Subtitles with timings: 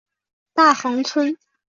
[0.55, 1.37] 大衡村。